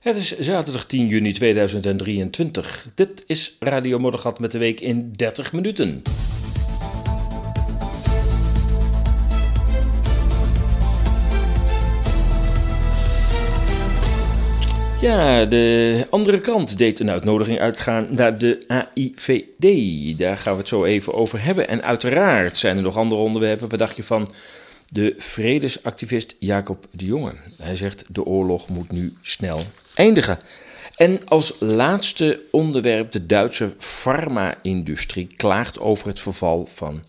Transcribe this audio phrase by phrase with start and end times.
[0.00, 2.86] Het is zaterdag 10 juni 2023.
[2.94, 6.02] Dit is Radio Moddergat met de week in 30 minuten.
[15.00, 20.18] Ja, de andere kant deed een uitnodiging uitgaan naar de AIVD.
[20.18, 21.68] Daar gaan we het zo even over hebben.
[21.68, 23.68] En uiteraard zijn er nog andere onderwerpen.
[23.68, 24.32] Wat dacht je van
[24.92, 27.32] de vredesactivist Jacob de Jonge?
[27.62, 29.60] Hij zegt de oorlog moet nu snel
[30.00, 30.38] eindigen.
[30.96, 37.02] En als laatste onderwerp de Duitse farma-industrie klaagt over het verval van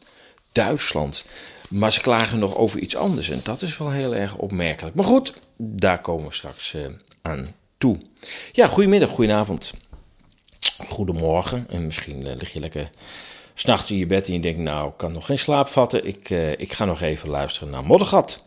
[0.51, 1.25] Duitsland.
[1.69, 4.95] Maar ze klagen nog over iets anders en dat is wel heel erg opmerkelijk.
[4.95, 6.85] Maar goed, daar komen we straks uh,
[7.21, 7.97] aan toe.
[8.51, 9.73] Ja, goedemiddag, goedenavond,
[10.87, 11.65] goedemorgen.
[11.69, 12.89] En misschien uh, lig je lekker
[13.53, 16.05] s'nachts in je bed en je denkt, nou, ik kan nog geen slaap vatten.
[16.05, 18.43] Ik, uh, ik ga nog even luisteren naar Moddergat.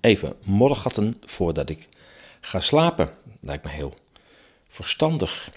[0.00, 1.88] Even moddergatten voordat ik
[2.40, 3.10] ga slapen.
[3.40, 3.94] Lijkt me heel
[4.68, 5.50] verstandig.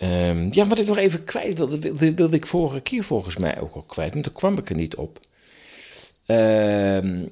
[0.00, 3.60] Um, ja, wat ik nog even kwijt wilde, wilde, wilde, ik vorige keer volgens mij
[3.60, 5.20] ook al kwijt, maar toen kwam ik er niet op.
[6.26, 7.30] Um,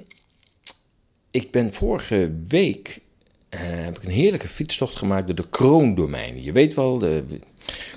[1.31, 3.03] ik ben vorige week
[3.51, 6.43] uh, heb ik een heerlijke fietstocht gemaakt door de kroondomeinen.
[6.43, 7.25] Je weet wel, de,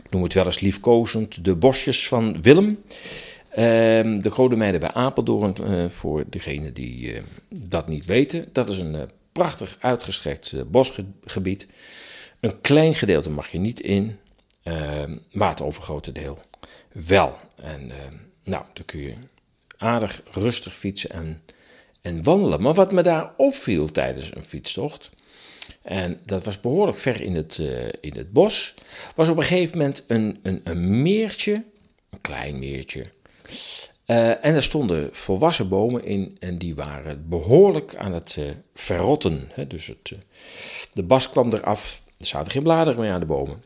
[0.03, 2.67] ik noem het wel eens liefkozend, de bosjes van Willem.
[3.51, 3.57] Uh,
[4.21, 8.49] de kroondomeinen bij Apeldoorn, uh, voor degenen die uh, dat niet weten.
[8.51, 11.67] Dat is een prachtig uitgestrekt bosgebied.
[12.39, 14.19] Een klein gedeelte mag je niet in,
[15.31, 16.39] waterovergrote deel
[16.91, 17.37] wel.
[17.55, 17.91] En
[18.43, 19.13] nou, dan kun je
[19.77, 21.41] aardig rustig fietsen en,
[22.01, 22.61] en wandelen.
[22.61, 25.11] Maar wat me daar opviel tijdens een fietstocht
[25.81, 28.73] en dat was behoorlijk ver in het, uh, in het bos.
[29.15, 31.63] Was op een gegeven moment een, een, een meertje,
[32.09, 33.05] een klein meertje.
[34.13, 39.49] Uh, en er stonden volwassen bomen in en die waren behoorlijk aan het uh, verrotten.
[39.53, 39.67] Hè?
[39.67, 40.17] Dus het,
[40.93, 43.63] de bas kwam eraf, er zaten geen bladeren meer aan de bomen.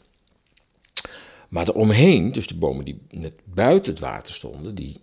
[1.49, 4.99] Maar eromheen, dus de bomen die net buiten het water stonden, die,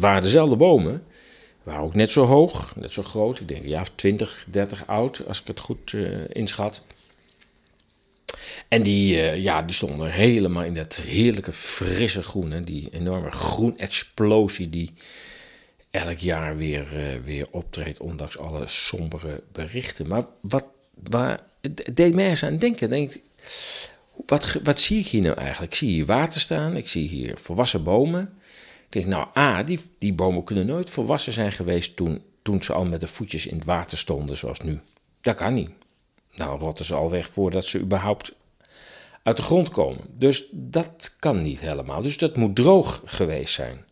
[0.00, 1.02] waren dezelfde bomen,
[1.62, 3.40] waren ook net zo hoog, net zo groot.
[3.40, 5.92] Ik denk ja, 20, 30 oud, als ik het goed
[6.28, 6.82] inschat.
[8.68, 12.50] En die, uh, ja, die stonden helemaal in dat heerlijke frisse groen.
[12.50, 12.60] Hè?
[12.60, 14.92] Die enorme groenexplosie die
[15.90, 20.08] elk jaar weer, uh, weer optreedt, ondanks alle sombere berichten.
[20.08, 20.64] Maar wat,
[21.08, 22.90] waar, het deed mij eens aan denken.
[22.90, 23.12] Denk,
[24.26, 25.72] wat, wat zie ik hier nou eigenlijk?
[25.72, 28.38] Ik zie hier water staan, ik zie hier volwassen bomen.
[28.86, 32.72] Ik denk, nou, A, die, die bomen kunnen nooit volwassen zijn geweest toen, toen ze
[32.72, 34.80] al met de voetjes in het water stonden, zoals nu.
[35.20, 35.70] Dat kan niet.
[36.36, 38.32] Nou, rotten ze al weg voordat ze überhaupt
[39.22, 40.04] uit de grond komen.
[40.12, 42.02] Dus dat kan niet helemaal.
[42.02, 43.84] Dus dat moet droog geweest zijn.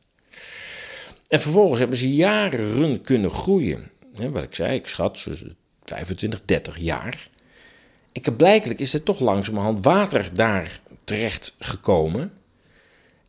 [1.28, 3.90] En vervolgens hebben ze jaren kunnen groeien.
[4.30, 5.32] wat ik zei, ik schat zo
[5.84, 7.28] 25, 30 jaar.
[8.12, 12.32] Heb blijkelijk is er toch langzamerhand water daar terecht gekomen.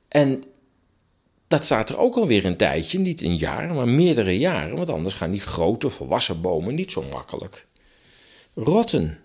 [0.07, 0.43] En
[1.47, 5.15] dat staat er ook alweer een tijdje, niet een jaar, maar meerdere jaren, want anders
[5.15, 7.67] gaan die grote volwassen bomen niet zo makkelijk
[8.55, 9.19] rotten.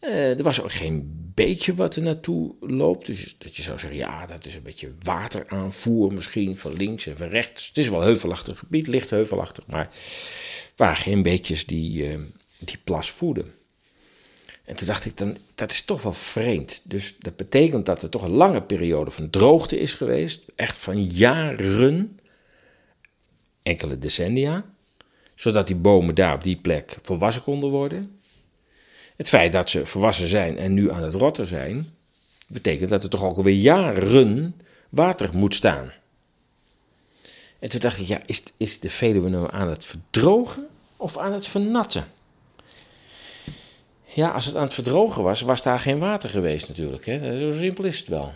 [0.00, 3.06] Uh, er was ook geen beetje wat er naartoe loopt.
[3.06, 7.16] Dus dat je zou zeggen, ja, dat is een beetje wateraanvoer misschien van links en
[7.16, 7.68] van rechts.
[7.68, 9.90] Het is wel heuvelachtig gebied, licht heuvelachtig, maar
[10.76, 12.18] waar geen beetjes die, uh,
[12.58, 13.52] die plas voeden.
[14.64, 16.82] En toen dacht ik, dan, dat is toch wel vreemd.
[16.84, 20.44] Dus dat betekent dat er toch een lange periode van droogte is geweest.
[20.54, 22.18] Echt van jaren,
[23.62, 24.64] enkele decennia.
[25.38, 28.20] Zodat die bomen daar op die plek volwassen konden worden.
[29.16, 31.94] Het feit dat ze volwassen zijn en nu aan het rotten zijn,
[32.46, 34.54] betekent dat er toch alweer jaren
[34.88, 35.92] water moet staan.
[37.58, 40.66] En toen dacht ik, ja, is, is de Veluwe nou aan het verdrogen
[40.96, 42.06] of aan het vernatten?
[44.04, 47.06] Ja, als het aan het verdrogen was, was daar geen water geweest natuurlijk.
[47.06, 47.38] Hè?
[47.38, 48.32] Zo simpel is het wel.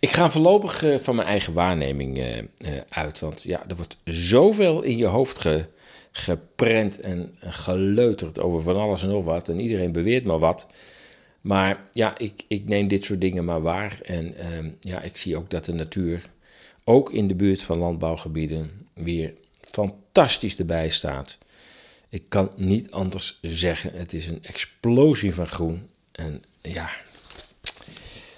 [0.00, 2.44] Ik ga voorlopig uh, van mijn eigen waarneming uh, uh,
[2.88, 3.20] uit.
[3.20, 5.66] Want ja, er wordt zoveel in je hoofd ge,
[6.12, 9.48] geprent en geleuterd over van alles en nog wat.
[9.48, 10.66] En iedereen beweert maar wat.
[11.40, 14.00] Maar ja, ik, ik neem dit soort dingen maar waar.
[14.02, 16.30] En ehm, ja, ik zie ook dat de natuur,
[16.84, 21.38] ook in de buurt van landbouwgebieden, weer fantastisch erbij staat.
[22.08, 23.92] Ik kan niet anders zeggen.
[23.94, 25.88] Het is een explosie van groen.
[26.12, 26.88] En ja,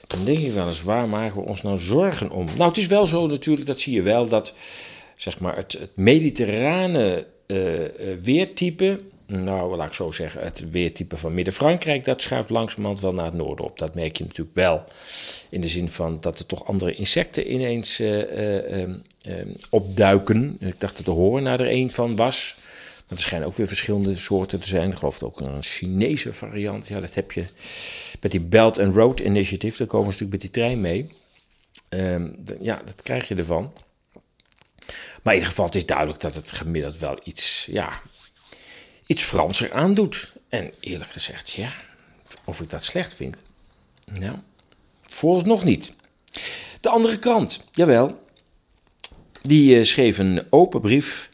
[0.08, 2.46] dan denk je wel eens, waar maken we ons nou zorgen om?
[2.56, 4.54] Nou, het is wel zo natuurlijk, dat zie je wel, dat
[5.16, 7.58] zeg maar het, het mediterrane uh,
[8.22, 13.24] weertype, nou laat ik zo zeggen, het weertype van Midden-Frankrijk, dat schuift langzamerhand wel naar
[13.24, 13.78] het noorden op.
[13.78, 14.84] Dat merk je natuurlijk wel
[15.50, 18.88] in de zin van dat er toch andere insecten ineens uh,
[19.70, 20.56] opduiken.
[20.60, 22.56] Ik dacht dat de hoorn er een van was.
[23.08, 24.90] Maar er schijnen ook weer verschillende soorten te zijn.
[24.90, 26.86] Ik geloof ook een Chinese variant.
[26.86, 27.44] Ja, dat heb je
[28.20, 29.78] met die Belt and Road Initiative.
[29.78, 31.08] Daar komen ze natuurlijk met die trein mee.
[31.88, 32.28] Ehm,
[32.60, 33.72] ja, dat krijg je ervan.
[35.22, 38.00] Maar in ieder geval, het is duidelijk dat het gemiddeld wel iets, ja,
[39.06, 40.32] iets Franser aandoet.
[40.48, 41.72] En eerlijk gezegd, ja,
[42.44, 43.36] of ik dat slecht vind?
[44.04, 44.36] Nou,
[45.06, 45.92] volgens nog niet.
[46.80, 48.26] De andere kant, jawel,
[49.42, 51.28] die uh, schreef een open brief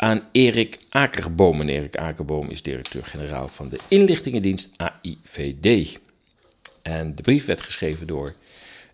[0.00, 1.60] aan Erik Akerboom.
[1.60, 5.98] En Erik Akerboom is directeur-generaal van de inlichtingendienst AIVD.
[6.82, 8.34] En de brief werd geschreven door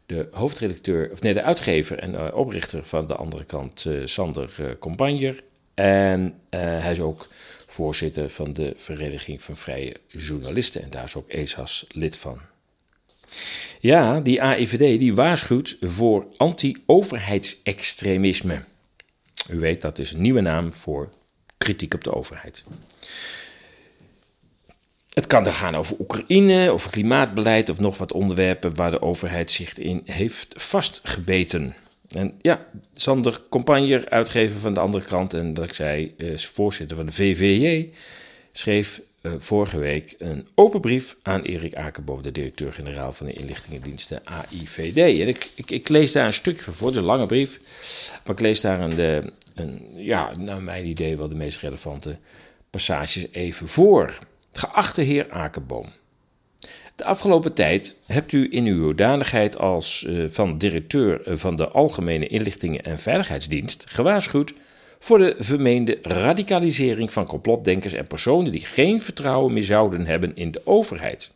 [0.07, 4.55] de hoofdredacteur, of nee, de uitgever en uh, oprichter van de andere kant, uh, Sander
[4.61, 4.71] uh.
[5.75, 7.29] En hij is ook
[7.67, 10.83] voorzitter van de Vereniging van Vrije Journalisten.
[10.83, 12.41] En daar is ook ESAS lid van.
[13.81, 18.63] Ja, die AIVD die waarschuwt voor anti-overheidsextremisme.
[19.49, 21.11] U weet, dat is een nieuwe naam voor
[21.59, 22.65] kritiek op de overheid.
[25.13, 29.51] Het kan dan gaan over Oekraïne, over klimaatbeleid of nog wat onderwerpen waar de overheid
[29.51, 31.75] zich in heeft vastgebeten.
[32.11, 36.97] En ja, Sander Compagner, uitgever van de andere krant en wat ik zei, is voorzitter
[36.97, 37.91] van de VVJ,
[38.53, 44.21] schreef uh, vorige week een open brief aan Erik Akerboom, de directeur-generaal van de inlichtingendiensten
[44.25, 44.97] AIVD.
[44.97, 47.61] En ik, ik, ik, lees daar een stukje van voor, het is een lange brief,
[48.25, 52.19] maar ik lees daar een, een, ja, naar mijn idee wel de meest relevante
[52.71, 54.19] passages even voor.
[54.53, 55.93] Geachte heer Akerboom.
[56.97, 62.27] De afgelopen tijd hebt u in uw hoedanigheid als uh, van directeur van de Algemene
[62.27, 64.55] Inlichtingen en Veiligheidsdienst gewaarschuwd
[64.99, 70.51] voor de vermeende radicalisering van complotdenkers en personen die geen vertrouwen meer zouden hebben in
[70.51, 71.31] de overheid.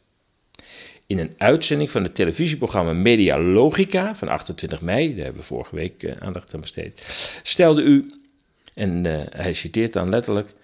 [1.06, 5.74] In een uitzending van het televisieprogramma Media Logica van 28 mei, daar hebben we vorige
[5.74, 7.02] week uh, aandacht aan besteed,
[7.42, 8.12] stelde u,
[8.74, 10.54] en uh, hij citeert dan letterlijk: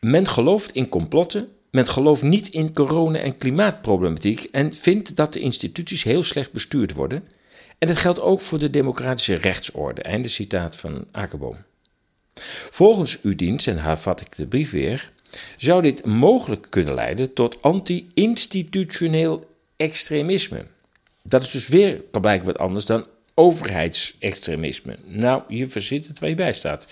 [0.00, 5.40] Men gelooft in complotten men gelooft niet in corona- en klimaatproblematiek en vindt dat de
[5.40, 7.28] instituties heel slecht bestuurd worden.
[7.78, 10.02] En dat geldt ook voor de democratische rechtsorde.
[10.02, 11.56] Einde citaat van Akerboom.
[12.70, 15.10] Volgens uw dienst, en hervat ik de brief weer,
[15.56, 19.46] zou dit mogelijk kunnen leiden tot anti-institutioneel
[19.76, 20.64] extremisme.
[21.22, 24.96] Dat is dus weer blijkbaar wat anders dan overheidsextremisme.
[25.04, 26.86] Nou, je verzit het waar je bij staat.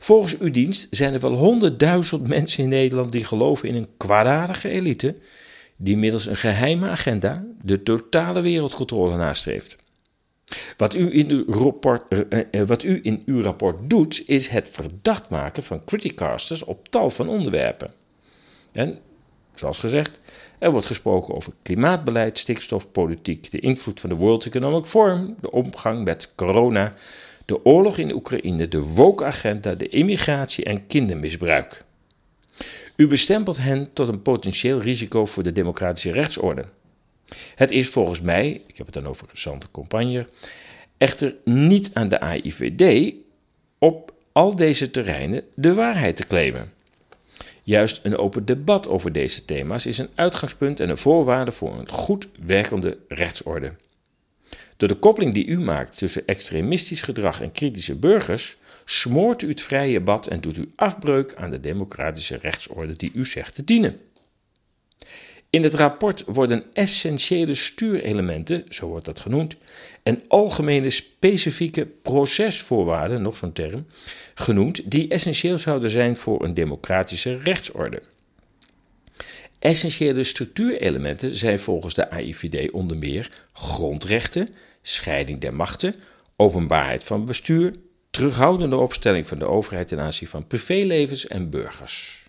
[0.00, 4.68] Volgens uw dienst zijn er wel honderdduizend mensen in Nederland die geloven in een kwaadaardige
[4.68, 5.14] elite,
[5.76, 9.76] die middels een geheime agenda de totale wereldcontrole nastreeft.
[10.76, 14.70] Wat u, in uw rapport, eh, eh, wat u in uw rapport doet, is het
[14.72, 17.92] verdacht maken van criticasters op tal van onderwerpen.
[18.72, 18.98] En,
[19.54, 20.20] zoals gezegd,
[20.58, 26.04] er wordt gesproken over klimaatbeleid, stikstofpolitiek, de invloed van de World Economic Forum, de omgang
[26.04, 26.94] met corona,
[27.44, 31.84] de oorlog in Oekraïne, de woke-agenda, de immigratie en kindermisbruik.
[32.96, 36.64] U bestempelt hen tot een potentieel risico voor de democratische rechtsorde.
[37.54, 40.26] Het is volgens mij, ik heb het dan over Sante Compagne,
[40.98, 43.14] echter niet aan de AIVD
[43.78, 46.72] op al deze terreinen de waarheid te claimen.
[47.62, 51.88] Juist een open debat over deze thema's is een uitgangspunt en een voorwaarde voor een
[51.88, 53.72] goed werkende rechtsorde.
[54.76, 59.60] Door de koppeling die u maakt tussen extremistisch gedrag en kritische burgers, smoort u het
[59.60, 64.00] vrije bad en doet u afbreuk aan de democratische rechtsorde die u zegt te dienen.
[65.50, 69.56] In het rapport worden essentiële stuurelementen, zo wordt dat genoemd,
[70.02, 73.86] en algemene specifieke procesvoorwaarden, nog zo'n term,
[74.34, 78.02] genoemd, die essentieel zouden zijn voor een democratische rechtsorde.
[79.58, 84.48] Essentiële structuurelementen zijn volgens de AIVD onder meer grondrechten,
[84.82, 85.94] scheiding der machten,
[86.36, 87.74] openbaarheid van bestuur,
[88.10, 92.24] terughoudende opstelling van de overheid ten aanzien van privélevens en burgers.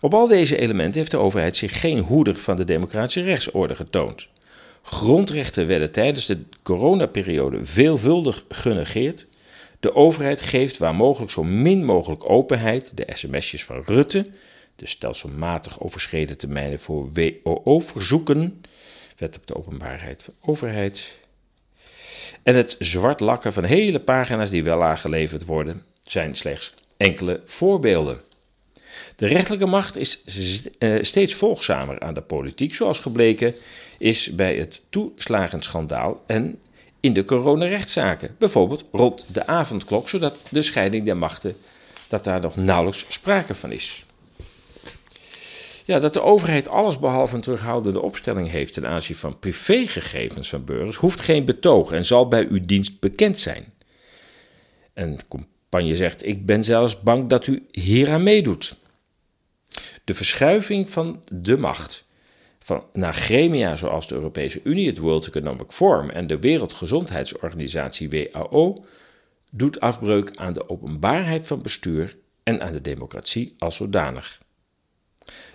[0.00, 4.28] Op al deze elementen heeft de overheid zich geen hoeder van de democratische rechtsorde getoond.
[4.82, 9.26] Grondrechten werden tijdens de coronaperiode veelvuldig genegeerd.
[9.80, 14.26] De overheid geeft waar mogelijk zo min mogelijk openheid, de sms'jes van Rutte,
[14.76, 18.60] de stelselmatig overschreden termijnen voor WOO-verzoeken,
[19.16, 21.18] wet op de openbaarheid van overheid,
[22.42, 28.20] en het zwart lakken van hele pagina's die wel aangeleverd worden, zijn slechts enkele voorbeelden.
[29.16, 30.22] De rechterlijke macht is
[30.78, 33.54] eh, steeds volgzamer aan de politiek, zoals gebleken
[33.98, 36.58] is bij het toeslagenschandaal en
[37.00, 38.34] in de coronarechtszaken.
[38.38, 41.56] Bijvoorbeeld rond de avondklok, zodat de scheiding der machten,
[42.08, 44.06] dat daar nog nauwelijks sprake van is.
[45.84, 50.96] Ja, dat de overheid allesbehalve een terughoudende opstelling heeft ten aanzien van privégegevens van burgers,
[50.96, 53.72] hoeft geen betoog en zal bij uw dienst bekend zijn.
[54.92, 58.76] En de campagne zegt: Ik ben zelfs bang dat u hieraan meedoet.
[60.08, 62.08] De verschuiving van de macht
[62.58, 68.84] van, naar gremia zoals de Europese Unie, het World Economic Forum en de Wereldgezondheidsorganisatie WHO
[69.50, 74.42] doet afbreuk aan de openbaarheid van bestuur en aan de democratie als zodanig.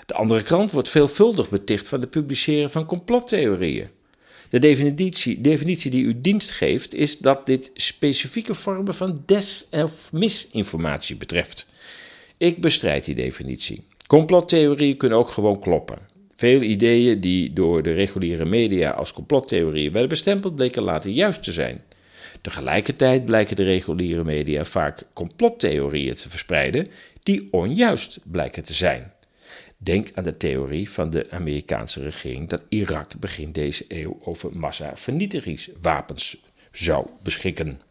[0.06, 3.90] De andere krant wordt veelvuldig beticht van het publiceren van complottheorieën.
[4.50, 10.12] De definitie, definitie die uw dienst geeft is dat dit specifieke vormen van des- of
[10.12, 11.68] misinformatie betreft.
[12.38, 13.92] Ik bestrijd die definitie.
[14.08, 15.98] Complottheorieën kunnen ook gewoon kloppen.
[16.36, 21.52] Veel ideeën die door de reguliere media als complottheorieën werden bestempeld, bleken later juist te
[21.52, 21.82] zijn.
[22.42, 26.88] Tegelijkertijd blijken de reguliere media vaak complottheorieën te verspreiden
[27.24, 29.12] die onjuist blijken te zijn.
[29.78, 36.38] Denk aan de theorie van de Amerikaanse regering dat Irak begin deze eeuw over massavernietigingswapens
[36.72, 37.82] zou beschikken.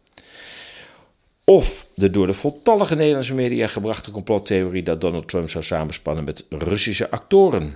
[1.45, 6.45] Of de door de voltallige Nederlandse media gebrachte complottheorie dat Donald Trump zou samenspannen met
[6.49, 7.73] Russische actoren.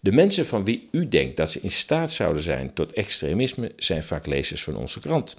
[0.00, 4.04] De mensen van wie u denkt dat ze in staat zouden zijn tot extremisme zijn
[4.04, 5.36] vaak lezers van onze krant.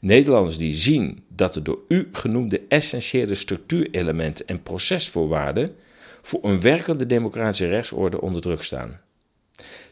[0.00, 5.76] Nederlanders die zien dat de door u genoemde essentiële structuurelementen en procesvoorwaarden
[6.22, 9.00] voor een werkende democratische rechtsorde onder druk staan.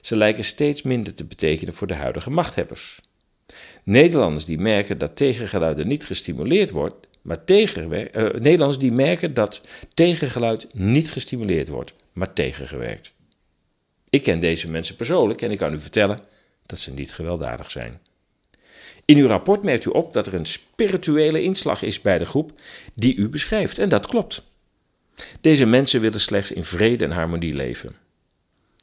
[0.00, 3.00] Ze lijken steeds minder te betekenen voor de huidige machthebbers.
[3.82, 9.66] Nederlanders die merken dat tegengeluiden niet gestimuleerd wordt, maar tegengewerkt, uh, Nederlanders die merken dat
[9.94, 13.12] tegengeluid niet gestimuleerd wordt, maar tegengewerkt.
[14.10, 16.20] Ik ken deze mensen persoonlijk en ik kan u vertellen
[16.66, 18.00] dat ze niet gewelddadig zijn.
[19.04, 22.52] In uw rapport merkt u op dat er een spirituele inslag is bij de groep
[22.94, 24.42] die u beschrijft, en dat klopt.
[25.40, 27.96] Deze mensen willen slechts in vrede en harmonie leven.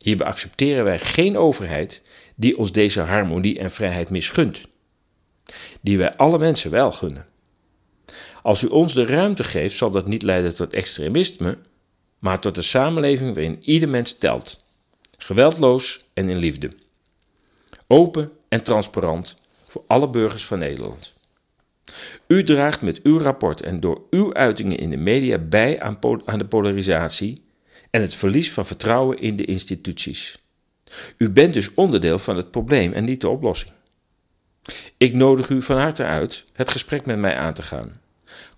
[0.07, 2.01] Hierbij accepteren wij geen overheid
[2.35, 4.65] die ons deze harmonie en vrijheid misgunt,
[5.81, 7.25] die wij alle mensen wel gunnen.
[8.41, 11.57] Als u ons de ruimte geeft, zal dat niet leiden tot extremisme,
[12.19, 14.65] maar tot een samenleving waarin ieder mens telt,
[15.17, 16.71] geweldloos en in liefde,
[17.87, 19.35] open en transparant
[19.65, 21.13] voor alle burgers van Nederland.
[22.27, 26.39] U draagt met uw rapport en door uw uitingen in de media bij aan, aan
[26.39, 27.45] de polarisatie
[27.97, 30.37] en het verlies van vertrouwen in de instituties.
[31.17, 33.71] U bent dus onderdeel van het probleem en niet de oplossing.
[34.97, 38.01] Ik nodig u van harte uit het gesprek met mij aan te gaan.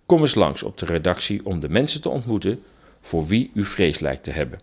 [0.06, 2.64] Kom eens langs op de redactie om de mensen te ontmoeten
[3.02, 4.60] voor wie u vrees lijkt te hebben.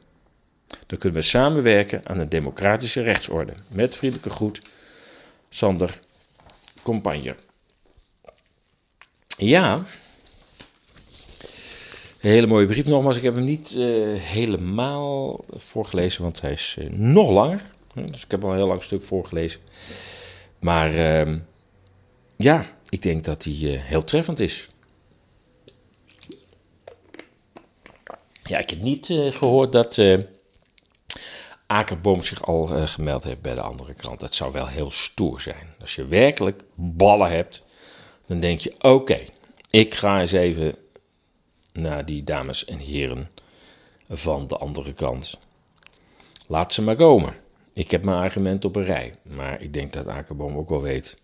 [0.87, 3.53] Dan kunnen we samenwerken aan een democratische rechtsorde.
[3.69, 4.63] Met vriendelijke groet,
[5.49, 6.01] Sander
[6.83, 7.37] Compagner.
[9.37, 9.87] Ja,
[12.21, 13.17] een hele mooie brief nogmaals.
[13.17, 17.63] Ik heb hem niet uh, helemaal voorgelezen, want hij is uh, nog langer.
[17.95, 19.61] Dus ik heb al een heel lang stuk voorgelezen.
[20.59, 21.35] Maar uh,
[22.37, 24.69] ja, ik denk dat hij uh, heel treffend is.
[28.45, 30.01] Ja, ik heb niet gehoord dat
[31.67, 34.21] Akerboom zich al gemeld heeft bij de andere krant.
[34.21, 35.75] Dat zou wel heel stoer zijn.
[35.81, 37.63] Als je werkelijk ballen hebt
[38.27, 39.19] dan denk je: oké,
[39.71, 40.75] ik ga eens even
[41.77, 43.29] naar die dames en heren
[44.09, 45.39] van de andere kant.
[46.47, 47.35] Laat ze maar komen.
[47.73, 49.15] Ik heb mijn argument op een rij.
[49.23, 51.17] Maar ik denk dat Akerboom ook wel weet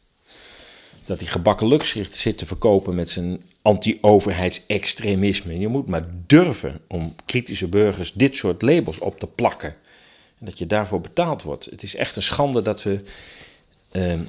[1.04, 5.58] dat hij gebakken luxe zit te verkopen met zijn anti-overheidsextremisme.
[5.58, 9.76] Je moet maar durven om kritische burgers dit soort labels op te plakken.
[10.38, 11.64] En dat je daarvoor betaald wordt.
[11.64, 13.02] Het is echt een schande dat we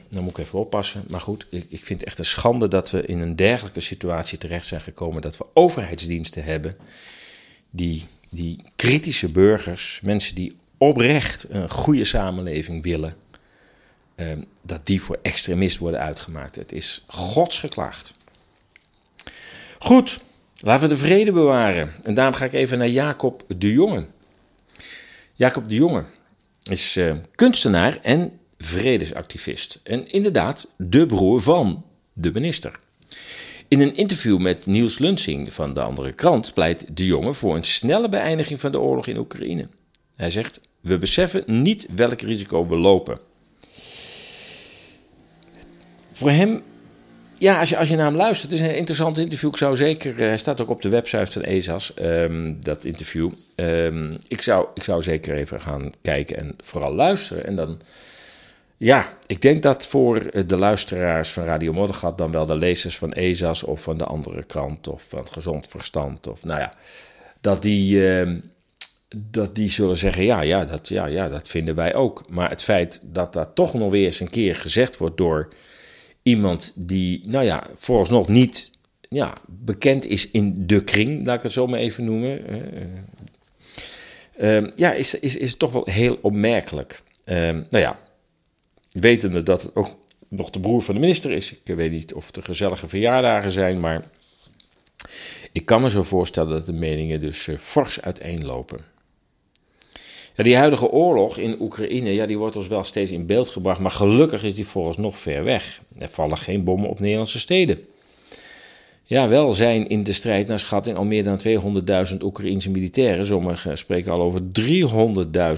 [0.09, 1.03] dan moet ik even oppassen.
[1.07, 4.37] Maar goed, ik, ik vind het echt een schande dat we in een dergelijke situatie
[4.37, 5.21] terecht zijn gekomen.
[5.21, 6.77] Dat we overheidsdiensten hebben
[7.69, 13.13] die, die kritische burgers, mensen die oprecht een goede samenleving willen,
[14.15, 14.27] uh,
[14.61, 16.55] dat die voor extremist worden uitgemaakt.
[16.55, 18.13] Het is godsgeklaagd.
[19.79, 20.19] Goed,
[20.59, 21.91] laten we de vrede bewaren.
[22.03, 24.05] En daarom ga ik even naar Jacob de Jonge.
[25.33, 26.03] Jacob de Jonge
[26.63, 29.79] is uh, kunstenaar en vredesactivist.
[29.83, 32.79] En inderdaad, de broer van de minister.
[33.67, 37.63] In een interview met Niels Lunsing van de andere krant pleit de jongen voor een
[37.63, 39.67] snelle beëindiging van de oorlog in Oekraïne.
[40.15, 43.17] Hij zegt: We beseffen niet welk risico we lopen.
[46.11, 46.61] Voor hem,
[47.37, 49.49] ja, als je, als je naar hem luistert, het is een interessant interview.
[49.49, 53.31] Ik zou zeker, hij staat ook op de website van ESAS, um, dat interview.
[53.55, 57.45] Um, ik, zou, ik zou zeker even gaan kijken en vooral luisteren.
[57.45, 57.81] En dan
[58.77, 63.13] ja, ik denk dat voor de luisteraars van Radio Moddergat dan wel de lezers van
[63.13, 66.73] ESAS of van de andere krant of van Gezond Verstand of nou ja,
[67.41, 68.39] dat die, uh,
[69.15, 72.29] dat die zullen zeggen, ja, ja dat, ja, ja, dat vinden wij ook.
[72.29, 75.53] Maar het feit dat dat toch nog weer eens een keer gezegd wordt door
[76.23, 78.71] Iemand die, nou ja, vooralsnog niet
[79.09, 82.41] ja, bekend is in de kring, laat ik het zo maar even noemen.
[84.39, 87.01] Uh, ja, is, is, is toch wel heel opmerkelijk.
[87.25, 87.99] Uh, nou ja,
[88.93, 89.95] wetende dat het ook
[90.27, 91.55] nog de broer van de minister is.
[91.63, 94.03] Ik weet niet of er gezellige verjaardagen zijn, maar
[95.51, 98.79] ik kan me zo voorstellen dat de meningen dus uh, fors uiteenlopen.
[100.35, 103.79] Ja, die huidige oorlog in Oekraïne, ja, die wordt ons wel steeds in beeld gebracht,
[103.79, 105.81] maar gelukkig is die nog ver weg.
[105.97, 107.85] Er vallen geen bommen op Nederlandse steden.
[109.03, 111.39] Ja, wel zijn in de strijd naar schatting al meer dan
[112.11, 114.41] 200.000 Oekraïense militairen, sommigen spreken al over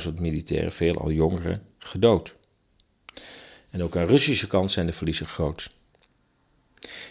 [0.08, 2.34] 300.000 militairen, veel al jongeren, gedood.
[3.76, 5.70] En ook aan Russische kant zijn de verliezen groot.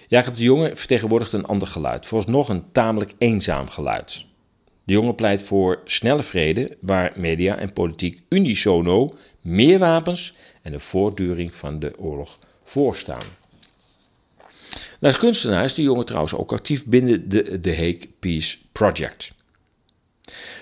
[0.09, 4.25] Jacob de Jonge vertegenwoordigt een ander geluid, nog een tamelijk eenzaam geluid.
[4.85, 10.80] De jongen pleit voor snelle vrede, waar media en politiek unisono meer wapens en de
[10.80, 13.26] voortduring van de oorlog voorstaan.
[15.00, 19.33] Naast kunstenaar is de jongen trouwens ook actief binnen de The Hague Peace Project.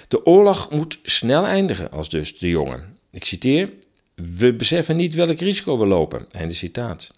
[0.09, 2.99] De oorlog moet snel eindigen, als dus de jongen.
[3.11, 3.73] Ik citeer:
[4.15, 6.27] We beseffen niet welk risico we lopen.
[6.31, 7.11] Einde citaat.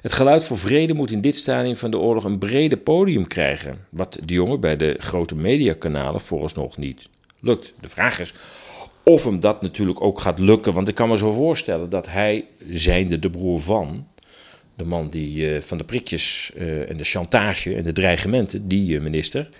[0.00, 3.86] Het geluid voor vrede moet in dit stadium van de oorlog een brede podium krijgen,
[3.90, 7.08] wat de jongen bij de grote mediakanalen vooralsnog niet
[7.40, 7.74] lukt.
[7.80, 8.34] De vraag is
[9.02, 12.44] of hem dat natuurlijk ook gaat lukken, want ik kan me zo voorstellen dat hij,
[12.70, 14.06] zijnde de broer van,
[14.76, 18.92] de man die uh, van de prikjes uh, en de chantage en de dreigementen, die
[18.92, 19.50] uh, minister,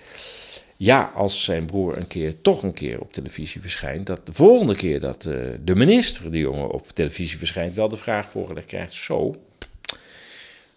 [0.77, 4.75] ja, als zijn broer een keer toch een keer op televisie verschijnt, dat de volgende
[4.75, 5.21] keer dat
[5.63, 9.35] de minister, die jongen, op televisie verschijnt, wel de vraag voorgelegd krijgt: zo,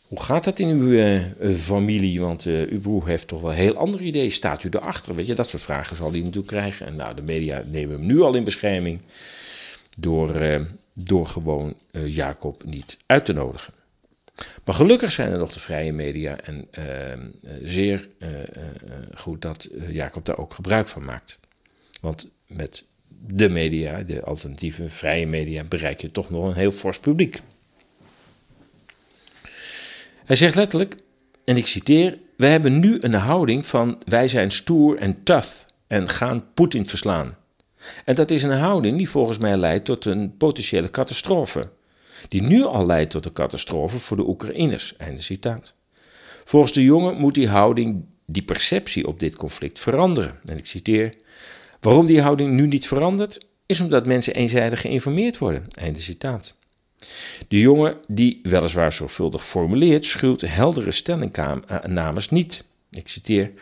[0.09, 1.25] hoe gaat dat in uw uh,
[1.57, 2.21] familie?
[2.21, 4.33] Want uh, uw broer heeft toch wel heel andere ideeën.
[4.33, 5.15] Staat u erachter?
[5.15, 6.87] Weet je, dat soort vragen zal hij natuurlijk krijgen.
[6.87, 9.01] En nou, de media nemen hem nu al in bescherming
[9.97, 10.61] door,
[10.93, 13.78] door gewoon Jacob niet uit te nodigen.
[14.65, 16.69] Maar gelukkig zijn er nog de vrije media en
[17.63, 18.09] zeer
[19.15, 21.41] goed dat Jacob daar ook gebruik van maakt.
[22.01, 22.85] Want met
[23.27, 27.41] de media, de alternatieve vrije media, bereik je toch nog een heel fors publiek.
[30.25, 30.97] Hij zegt letterlijk,
[31.45, 35.49] en ik citeer: We hebben nu een houding van wij zijn stoer en tough
[35.87, 37.37] en gaan Poetin verslaan.
[38.05, 41.69] En dat is een houding die volgens mij leidt tot een potentiële catastrofe.
[42.29, 44.97] Die nu al leidt tot een catastrofe voor de Oekraïners.
[44.97, 45.75] Einde citaat.
[46.45, 50.39] Volgens de jongen moet die houding, die perceptie op dit conflict veranderen.
[50.45, 51.15] En ik citeer:
[51.81, 55.67] Waarom die houding nu niet verandert, is omdat mensen eenzijdig geïnformeerd worden.
[55.75, 56.57] Einde citaat.
[57.49, 62.65] De jongen, die weliswaar zorgvuldig formuleert, schuwt heldere stellingnames niet.
[62.91, 63.53] Ik citeer.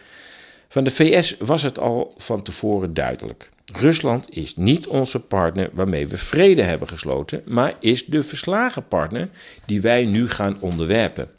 [0.68, 3.50] Van de VS was het al van tevoren duidelijk.
[3.72, 9.28] Rusland is niet onze partner waarmee we vrede hebben gesloten, maar is de verslagen partner
[9.64, 11.30] die wij nu gaan onderwerpen.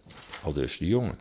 [0.44, 1.18] Al dus de jongen.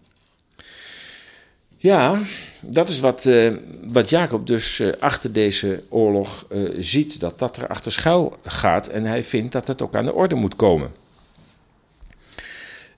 [1.77, 2.23] Ja,
[2.61, 7.57] dat is wat, uh, wat Jacob dus uh, achter deze oorlog uh, ziet, dat dat
[7.57, 10.93] er achter schuil gaat en hij vindt dat het ook aan de orde moet komen.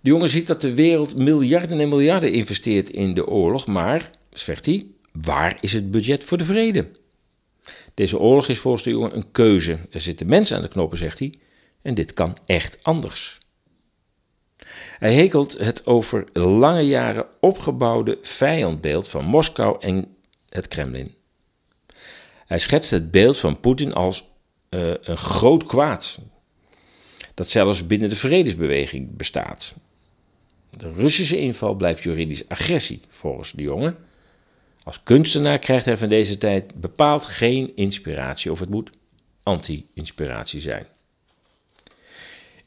[0.01, 4.67] De jongen ziet dat de wereld miljarden en miljarden investeert in de oorlog, maar, zegt
[4.67, 6.89] hij, waar is het budget voor de vrede?
[7.95, 9.79] Deze oorlog is volgens de jongen een keuze.
[9.91, 11.35] Er zitten mensen aan de knoppen, zegt hij,
[11.83, 13.39] en dit kan echt anders.
[14.99, 20.17] Hij hekelt het over lange jaren opgebouwde vijandbeeld van Moskou en
[20.49, 21.15] het Kremlin.
[22.47, 24.25] Hij schetst het beeld van Poetin als
[24.71, 26.19] uh, een groot kwaad,
[27.35, 29.75] dat zelfs binnen de vredesbeweging bestaat.
[30.71, 33.97] De Russische inval blijft juridisch agressie, volgens de jongen.
[34.83, 38.91] Als kunstenaar krijgt hij van deze tijd bepaald geen inspiratie, of het moet
[39.43, 40.87] anti-inspiratie zijn.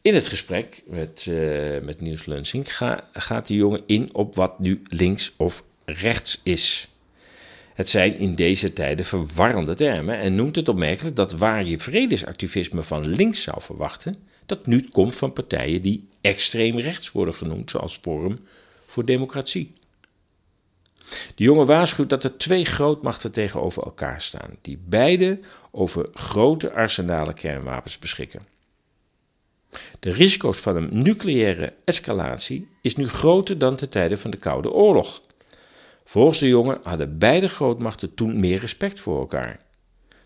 [0.01, 4.59] In het gesprek met, uh, met Niels Lunsing ga, gaat de jongen in op wat
[4.59, 6.87] nu links of rechts is.
[7.73, 12.83] Het zijn in deze tijden verwarrende termen en noemt het opmerkelijk dat waar je vredesactivisme
[12.83, 17.99] van links zou verwachten, dat nu komt van partijen die extreem rechts worden genoemd, zoals
[18.01, 18.39] Forum
[18.85, 19.73] voor Democratie.
[21.35, 25.39] De jongen waarschuwt dat er twee grootmachten tegenover elkaar staan, die beide
[25.71, 28.41] over grote arsenalen kernwapens beschikken.
[29.99, 34.71] De risico's van een nucleaire escalatie is nu groter dan te tijden van de Koude
[34.71, 35.21] Oorlog.
[36.05, 39.59] Volgens de jongen hadden beide grootmachten toen meer respect voor elkaar.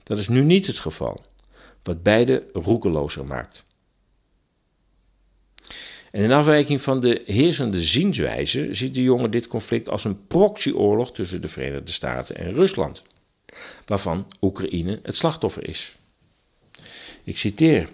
[0.04, 1.22] Dat is nu niet het geval,
[1.84, 3.66] wat beide roekelozer maakt.
[6.16, 11.14] En in afwijking van de heersende zienswijze ziet de jongen dit conflict als een proxyoorlog
[11.14, 13.02] tussen de Verenigde Staten en Rusland,
[13.86, 15.96] waarvan Oekraïne het slachtoffer is.
[17.24, 17.90] Ik citeer.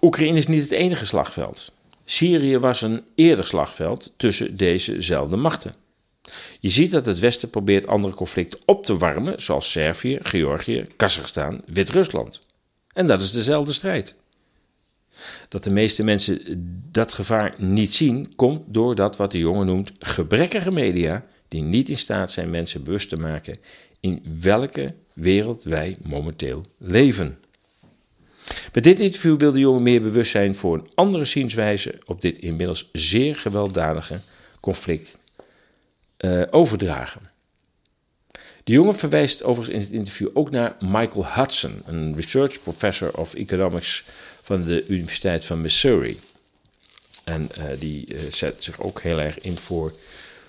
[0.00, 1.72] Oekraïne is niet het enige slagveld.
[2.04, 5.74] Syrië was een eerder slagveld tussen dezezelfde machten.
[6.60, 11.60] Je ziet dat het Westen probeert andere conflicten op te warmen, zoals Servië, Georgië, Kazachstan,
[11.66, 12.40] Wit-Rusland.
[12.92, 14.14] En dat is dezelfde strijd.
[15.48, 16.40] Dat de meeste mensen
[16.90, 21.88] dat gevaar niet zien, komt door dat wat de jongen noemt gebrekkige media, die niet
[21.88, 23.58] in staat zijn mensen bewust te maken
[24.00, 27.38] in welke wereld wij momenteel leven.
[28.72, 32.38] Met dit interview wil de jongen meer bewust zijn voor een andere zienswijze op dit
[32.38, 34.20] inmiddels zeer gewelddadige
[34.60, 35.18] conflict
[36.18, 37.20] uh, overdragen.
[38.64, 43.34] De jongen verwijst overigens in het interview ook naar Michael Hudson, een research professor of
[43.34, 44.04] economics
[44.44, 46.20] van de Universiteit van Missouri.
[47.24, 49.92] En uh, die uh, zet zich ook heel erg in voor,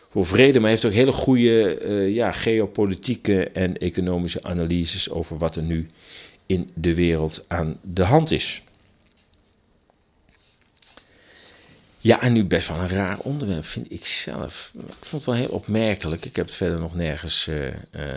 [0.10, 5.56] voor vrede, maar heeft ook hele goede uh, ja, geopolitieke en economische analyses over wat
[5.56, 5.88] er nu
[6.46, 8.62] in de wereld aan de hand is.
[12.00, 14.72] Ja, en nu best wel een raar onderwerp, vind ik zelf.
[14.76, 16.26] Ik vond het wel heel opmerkelijk.
[16.26, 17.50] Ik heb het verder nog nergens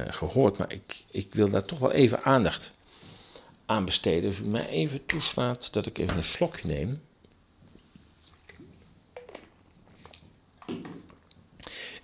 [0.08, 2.72] gehoord, maar ik, ik wil daar toch wel even aandacht
[3.68, 4.22] aan besteden.
[4.22, 6.94] Dus u mij even toeslaat dat ik even een slokje neem.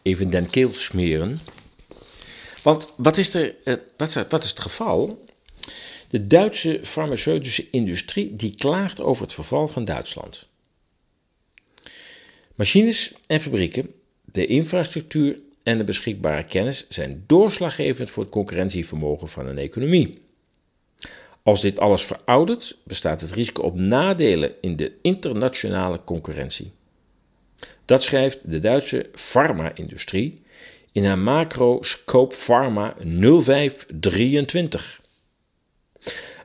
[0.03, 1.38] Even den keel smeren.
[2.62, 5.27] Want wat is, er, uh, wat, wat is het geval?
[6.09, 10.48] De Duitse farmaceutische industrie die klaagt over het verval van Duitsland.
[12.55, 19.46] Machines en fabrieken, de infrastructuur en de beschikbare kennis zijn doorslaggevend voor het concurrentievermogen van
[19.46, 20.24] een economie.
[21.45, 26.73] Als dit alles veroudert, bestaat het risico op nadelen in de internationale concurrentie.
[27.85, 30.43] Dat schrijft de Duitse farma-industrie
[30.93, 32.95] in haar macro Scope Pharma
[33.43, 35.01] 0523.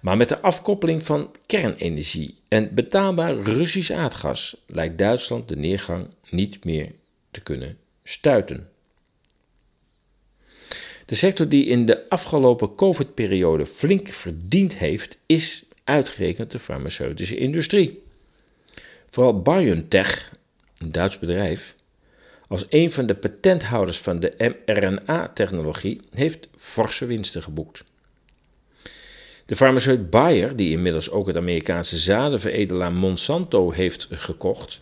[0.01, 6.65] Maar met de afkoppeling van kernenergie en betaalbaar Russisch aardgas lijkt Duitsland de neergang niet
[6.65, 6.91] meer
[7.31, 8.69] te kunnen stuiten.
[11.09, 18.03] De sector die in de afgelopen COVID-periode flink verdiend heeft, is uitgerekend de farmaceutische industrie.
[19.09, 20.33] Vooral BioNTech,
[20.77, 21.75] een Duits bedrijf,
[22.47, 27.83] als een van de patenthouders van de mRNA-technologie, heeft forse winsten geboekt.
[29.45, 34.81] De farmaceut Bayer, die inmiddels ook het Amerikaanse zadenveredelaar Monsanto heeft gekocht,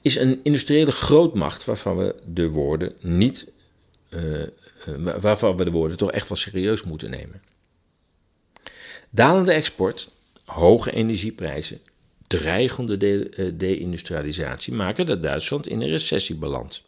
[0.00, 3.51] is een industriële grootmacht waarvan we de woorden niet,
[4.14, 4.42] uh,
[5.20, 7.42] waarvan we de woorden toch echt wel serieus moeten nemen.
[9.10, 10.08] Dalende export,
[10.44, 11.80] hoge energieprijzen,
[12.26, 12.96] dreigende
[13.56, 16.82] deindustrialisatie maken dat Duitsland in een recessie belandt.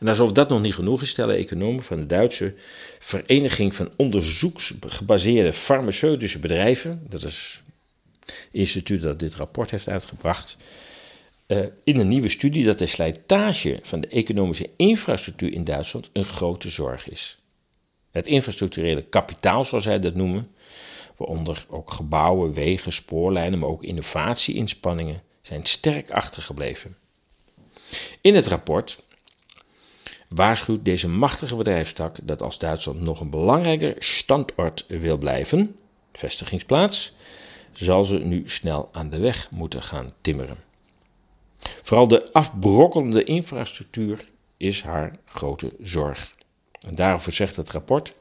[0.00, 2.54] En alsof dat nog niet genoeg is, stellen economen van de Duitse
[2.98, 7.60] Vereniging van Onderzoeksgebaseerde Farmaceutische Bedrijven, dat is
[8.20, 10.56] het instituut dat dit rapport heeft uitgebracht,
[11.46, 16.24] uh, in een nieuwe studie dat de slijtage van de economische infrastructuur in Duitsland een
[16.24, 17.38] grote zorg is.
[18.10, 20.46] Het infrastructurele kapitaal, zoals zij dat noemen,
[21.16, 26.96] waaronder ook gebouwen, wegen, spoorlijnen, maar ook innovatieinspanningen, zijn sterk achtergebleven.
[28.20, 29.02] In het rapport
[30.28, 35.76] waarschuwt deze machtige bedrijfstak dat als Duitsland nog een belangrijker standoord wil blijven,
[36.12, 37.14] vestigingsplaats,
[37.72, 40.63] zal ze nu snel aan de weg moeten gaan timmeren.
[41.82, 44.24] Vooral de afbrokkelende infrastructuur
[44.56, 46.30] is haar grote zorg.
[46.86, 48.12] En daarover zegt het rapport: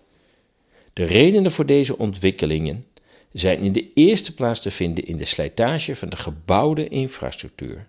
[0.93, 2.83] De redenen voor deze ontwikkelingen
[3.31, 7.87] zijn in de eerste plaats te vinden in de slijtage van de gebouwde infrastructuur.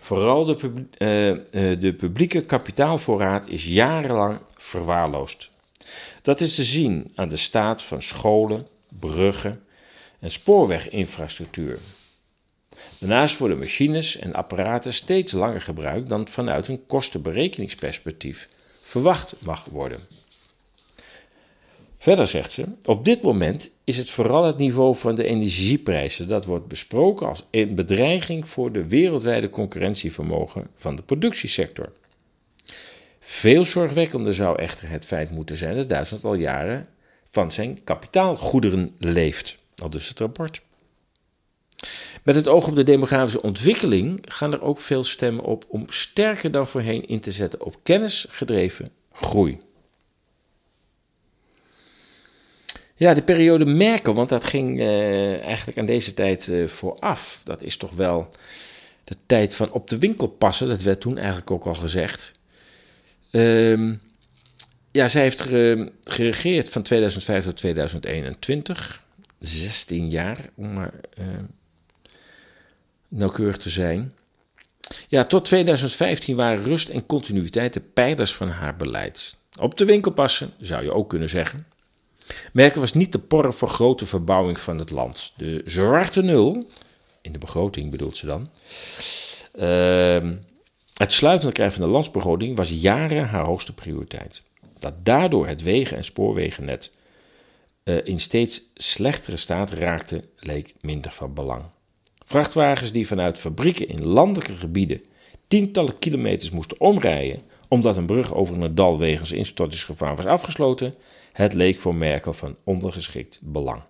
[0.00, 5.50] Vooral de, uh, de publieke kapitaalvoorraad is jarenlang verwaarloosd.
[6.22, 9.64] Dat is te zien aan de staat van scholen, bruggen
[10.18, 11.78] en spoorweginfrastructuur.
[12.98, 18.48] Daarnaast worden machines en apparaten steeds langer gebruikt dan vanuit een kostenberekeningsperspectief
[18.82, 20.00] verwacht mag worden.
[21.98, 26.44] Verder zegt ze: Op dit moment is het vooral het niveau van de energieprijzen dat
[26.44, 31.92] wordt besproken als een bedreiging voor de wereldwijde concurrentievermogen van de productiesector.
[33.18, 36.88] Veel zorgwekkender zou echter het feit moeten zijn dat Duitsland al jaren
[37.30, 40.60] van zijn kapitaalgoederen leeft, al dus het rapport.
[42.22, 46.50] Met het oog op de demografische ontwikkeling gaan er ook veel stemmen op om sterker
[46.50, 49.58] dan voorheen in te zetten op kennisgedreven groei.
[52.94, 57.40] Ja, de periode Merkel, want dat ging uh, eigenlijk aan deze tijd uh, vooraf.
[57.44, 58.30] Dat is toch wel
[59.04, 60.68] de tijd van op de winkel passen.
[60.68, 62.32] Dat werd toen eigenlijk ook al gezegd.
[63.30, 63.92] Uh,
[64.90, 65.40] ja, zij heeft
[66.04, 69.04] geregeerd van 2005 tot 2021.
[69.38, 71.26] 16 jaar, om maar uh,
[73.12, 74.12] nauwkeurig te zijn.
[75.08, 79.36] Ja, tot 2015 waren rust en continuïteit de pijlers van haar beleid.
[79.58, 81.66] Op de winkel passen, zou je ook kunnen zeggen.
[82.52, 85.32] Merkel was niet te porren voor grote verbouwing van het land.
[85.36, 86.66] De zwarte nul,
[87.20, 88.48] in de begroting bedoelt ze dan,
[89.54, 90.30] uh,
[90.96, 94.42] het sluitende krijgen van de landsbegroting was jaren haar hoogste prioriteit.
[94.78, 96.90] Dat daardoor het wegen- en spoorwegennet
[97.84, 101.62] uh, in steeds slechtere staat raakte, leek minder van belang.
[102.32, 105.02] Vrachtwagens die vanuit fabrieken in landelijke gebieden
[105.48, 110.94] tientallen kilometers moesten omrijden omdat een brug over een dal wegens instortingsgevaar was afgesloten,
[111.32, 113.80] het leek voor Merkel van ondergeschikt belang.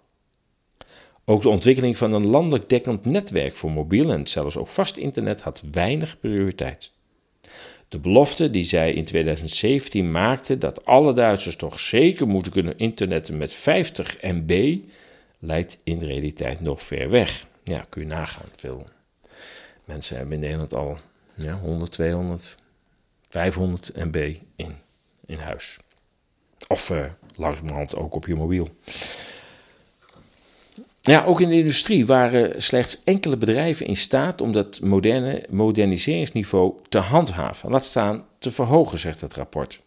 [1.24, 5.40] Ook de ontwikkeling van een landelijk dekkend netwerk voor mobiel en zelfs ook vast internet
[5.40, 6.92] had weinig prioriteit.
[7.88, 13.36] De belofte die zij in 2017 maakte dat alle Duitsers toch zeker moeten kunnen internetten
[13.36, 14.78] met 50 MB,
[15.38, 17.50] lijkt in realiteit nog ver weg.
[17.62, 18.48] Ja, kun je nagaan.
[18.56, 18.86] Veel
[19.84, 20.98] mensen hebben in Nederland al
[21.34, 22.56] ja, 100, 200,
[23.28, 24.76] 500 MB in,
[25.26, 25.78] in huis.
[26.68, 27.04] Of uh,
[27.36, 28.68] langzamerhand ook op je mobiel.
[31.00, 36.74] Ja, ook in de industrie waren slechts enkele bedrijven in staat om dat moderne moderniseringsniveau
[36.88, 39.80] te handhaven, laat staan te verhogen, zegt het rapport.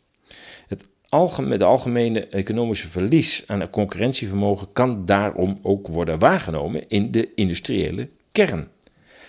[1.16, 7.30] Het algemene, de algemene economische verlies aan concurrentievermogen kan daarom ook worden waargenomen in de
[7.36, 8.68] industriële kern.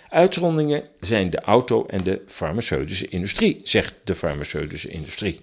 [0.09, 5.41] Uitzonderingen zijn de auto- en de farmaceutische industrie, zegt de farmaceutische industrie.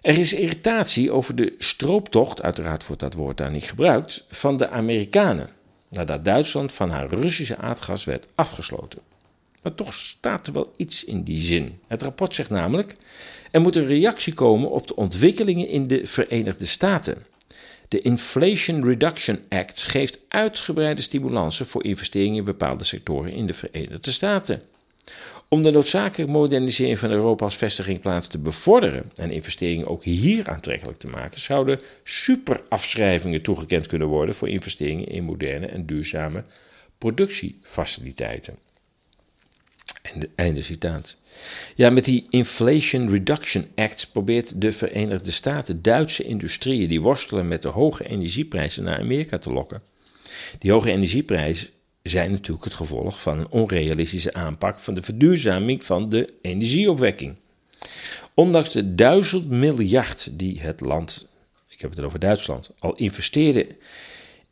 [0.00, 4.68] Er is irritatie over de strooptocht, uiteraard wordt dat woord daar niet gebruikt, van de
[4.68, 5.50] Amerikanen,
[5.88, 9.09] nadat Duitsland van haar Russische aardgas werd afgesloten.
[9.62, 11.78] Maar toch staat er wel iets in die zin.
[11.86, 12.96] Het rapport zegt namelijk:
[13.50, 17.24] er moet een reactie komen op de ontwikkelingen in de Verenigde Staten.
[17.88, 24.12] De Inflation Reduction Act geeft uitgebreide stimulansen voor investeringen in bepaalde sectoren in de Verenigde
[24.12, 24.62] Staten.
[25.48, 30.98] Om de noodzakelijke modernisering van Europa als vestigingplaats te bevorderen en investeringen ook hier aantrekkelijk
[30.98, 36.44] te maken, zouden superafschrijvingen toegekend kunnen worden voor investeringen in moderne en duurzame
[36.98, 38.56] productiefaciliteiten.
[40.34, 41.16] Einde citaat.
[41.74, 47.62] Ja, met die Inflation Reduction Act probeert de Verenigde Staten Duitse industrieën die worstelen met
[47.62, 49.82] de hoge energieprijzen naar Amerika te lokken.
[50.58, 51.68] Die hoge energieprijzen
[52.02, 57.36] zijn natuurlijk het gevolg van een onrealistische aanpak van de verduurzaming van de energieopwekking.
[58.34, 61.26] Ondanks de duizend miljard die het land,
[61.68, 63.76] ik heb het over Duitsland, al investeerde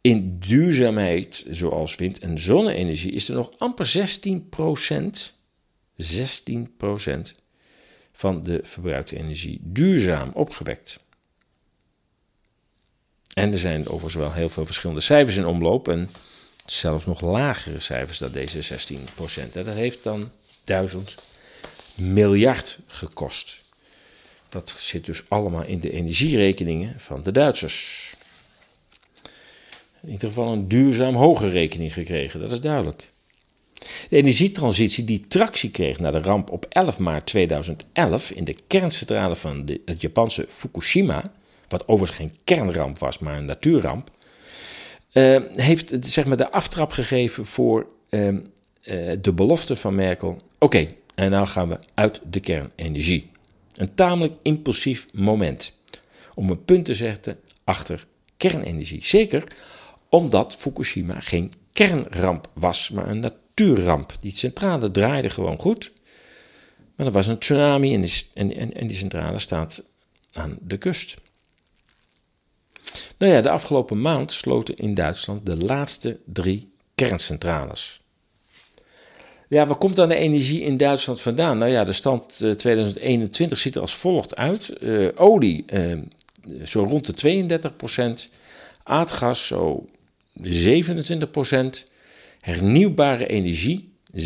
[0.00, 4.48] in duurzaamheid zoals wind- en zonne-energie, is er nog amper 16
[6.02, 7.34] 16%
[8.12, 11.06] van de verbruikte energie duurzaam opgewekt.
[13.34, 16.08] En er zijn overigens wel heel veel verschillende cijfers in omloop en
[16.66, 18.98] zelfs nog lagere cijfers dan deze 16%.
[19.52, 20.30] En dat heeft dan
[20.64, 21.14] 1000
[21.94, 23.66] miljard gekost.
[24.48, 28.14] Dat zit dus allemaal in de energierekeningen van de Duitsers.
[30.02, 33.10] In ieder geval een duurzaam hoge rekening gekregen, dat is duidelijk.
[34.08, 39.36] De energietransitie die tractie kreeg na de ramp op 11 maart 2011 in de kerncentrale
[39.36, 41.32] van het Japanse Fukushima,
[41.68, 44.10] wat overigens geen kernramp was, maar een natuurramp,
[45.12, 48.38] uh, heeft zeg maar, de aftrap gegeven voor uh, uh,
[49.20, 50.42] de belofte van Merkel.
[50.58, 53.30] Oké, en nou gaan we uit de kernenergie.
[53.74, 55.76] Een tamelijk impulsief moment
[56.34, 59.06] om een punt te zetten achter kernenergie.
[59.06, 59.44] Zeker
[60.08, 63.46] omdat Fukushima geen kernramp was, maar een natuurramp.
[64.20, 65.92] Die centrale draaide gewoon goed,
[66.96, 68.00] maar er was een tsunami en
[68.48, 69.90] die, die centrale staat
[70.32, 71.16] aan de kust.
[73.18, 78.00] Nou ja, de afgelopen maand sloten in Duitsland de laatste drie kerncentrales.
[79.48, 81.58] Ja, waar komt dan de energie in Duitsland vandaan?
[81.58, 84.72] Nou ja, de stand 2021 eh, ziet er als volgt uit.
[84.80, 86.02] Uh, olie uh,
[86.64, 87.60] zo rond de
[88.28, 88.32] 32%
[88.82, 89.86] aardgas zo
[90.42, 91.30] 27
[92.40, 94.22] hernieuwbare energie 16,1%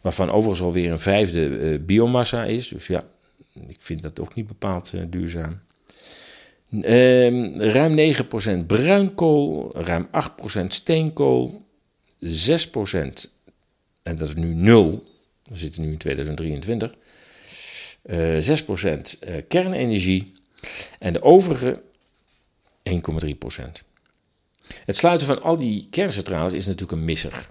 [0.00, 2.68] waarvan overigens alweer een vijfde biomassa is.
[2.68, 3.04] Dus ja,
[3.68, 5.60] ik vind dat ook niet bepaald duurzaam.
[6.70, 8.14] Um, ruim
[8.62, 10.08] 9% bruinkool, ruim
[10.62, 11.66] 8% steenkool,
[12.24, 12.28] 6%,
[14.02, 15.02] en dat is nu 0,
[15.42, 16.94] we zitten nu in 2023,
[18.02, 20.32] uh, 6% uh, kernenergie
[20.98, 21.82] en de overige
[22.90, 23.86] 1,3%.
[24.84, 27.46] Het sluiten van al die kerncentrales is natuurlijk een misser.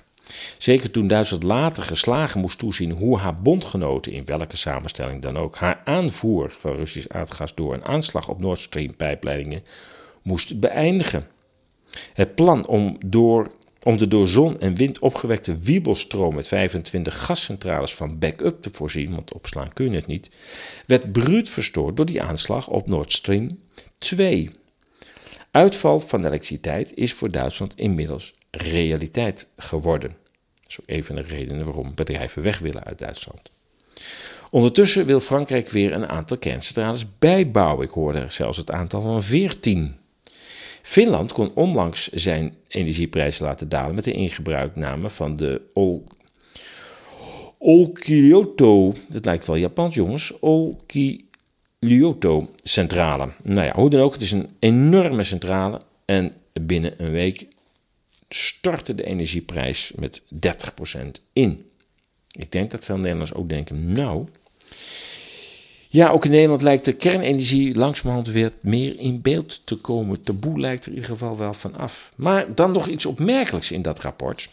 [0.58, 5.56] Zeker toen Duitsland later geslagen moest toezien hoe haar bondgenoten, in welke samenstelling dan ook,
[5.56, 9.64] haar aanvoer van Russisch aardgas door een aanslag op Nord Stream pijpleidingen
[10.22, 11.28] moest beëindigen.
[12.14, 13.52] Het plan om door
[13.84, 19.12] Om de door zon en wind opgewekte wiebelstroom met 25 gascentrales van backup te voorzien,
[19.12, 20.30] want opslaan kun je het niet,
[20.86, 23.60] werd bruut verstoord door die aanslag op Nord Stream
[23.98, 24.52] 2.
[25.56, 30.16] Uitval van elektriciteit is voor Duitsland inmiddels realiteit geworden.
[30.68, 33.42] Is ook een redenen waarom bedrijven weg willen uit Duitsland.
[34.50, 37.86] Ondertussen wil Frankrijk weer een aantal kerncentrales bijbouwen.
[37.86, 39.96] Ik hoorde zelfs het aantal van 14.
[40.82, 46.04] Finland kon onlangs zijn energieprijs laten dalen met de ingebruikname van de Ol
[49.10, 50.34] dat lijkt wel Japans jongens,
[51.86, 53.30] Olkiluoto-centrale.
[53.44, 57.48] Nou ja, hoe dan ook, het is een enorme centrale en binnen een week
[58.30, 60.28] stortte de energieprijs met 30%
[61.34, 61.70] in.
[62.32, 64.28] Ik denk dat veel Nederlanders ook denken, nou,
[65.90, 70.24] ja, ook in Nederland lijkt de kernenergie langzamerhand weer meer in beeld te komen.
[70.24, 72.12] Taboe lijkt er in ieder geval wel van af.
[72.16, 74.50] Maar dan nog iets opmerkelijks in dat rapport.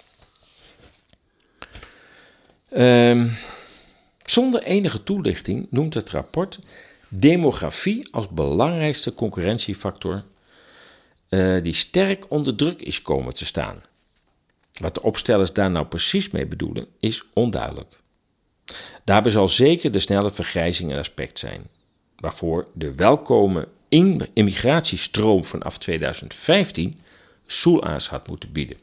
[2.76, 3.30] Um,
[4.24, 6.58] zonder enige toelichting noemt het rapport
[7.14, 10.24] demografie als belangrijkste concurrentiefactor
[11.28, 13.82] uh, die sterk onder druk is komen te staan.
[14.80, 18.00] Wat de opstellers daar nou precies mee bedoelen, is onduidelijk.
[19.04, 21.62] Daarbij zal zeker de snelle vergrijzing een aspect zijn,
[22.16, 23.68] waarvoor de welkome
[24.32, 26.98] immigratiestroom vanaf 2015
[27.46, 28.76] soelaas had moeten bieden.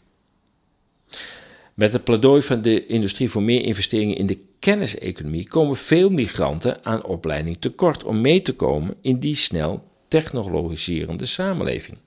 [1.73, 6.85] Met het pleidooi van de industrie voor meer investeringen in de kenniseconomie komen veel migranten
[6.85, 11.97] aan opleiding tekort om mee te komen in die snel technologiserende samenleving.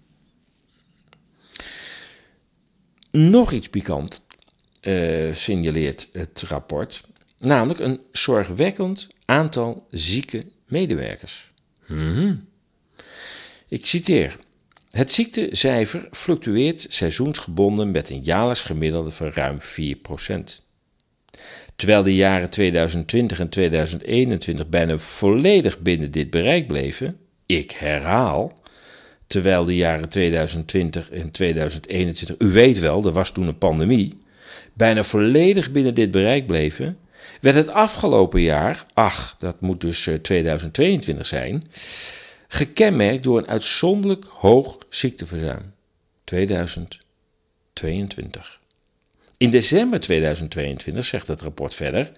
[3.11, 4.25] Nog iets pikant
[4.83, 7.05] uh, signaleert het rapport.
[7.39, 11.51] Namelijk een zorgwekkend aantal zieke medewerkers.
[11.87, 12.49] Hmm.
[13.69, 14.39] Ik citeer.
[14.91, 20.63] Het ziektecijfer fluctueert seizoensgebonden met een jaarlijks gemiddelde van ruim 4%.
[21.77, 28.61] Terwijl de jaren 2020 en 2021 bijna volledig binnen dit bereik bleven, ik herhaal,
[29.27, 34.15] terwijl de jaren 2020 en 2021, u weet wel, er was toen een pandemie,
[34.73, 36.99] bijna volledig binnen dit bereik bleven,
[37.41, 41.65] werd het afgelopen jaar, ach, dat moet dus 2022 eh, zijn,
[42.49, 45.73] gekenmerkt door een uitzonderlijk hoog ziekteverzuim.
[46.25, 48.61] 2022.
[49.43, 52.13] In december 2022, zegt het rapport verder,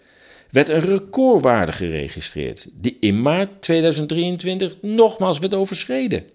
[0.50, 6.30] werd een recordwaarde geregistreerd, die in maart 2023 nogmaals werd overschreden.